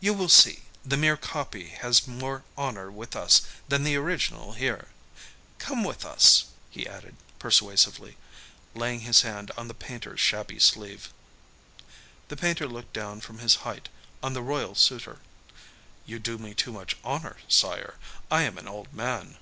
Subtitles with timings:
[0.00, 4.88] You will see; the mere copy has more honor with us than the original here.
[5.58, 8.16] Come with us," he added persuasively,
[8.74, 11.12] laying his hand on the painter's shabby sleeve.
[12.28, 13.90] The painter looked down from his height
[14.22, 15.18] on the royal suitor.
[16.06, 17.96] "You do me too much honor, sire.
[18.30, 19.36] I am an old man."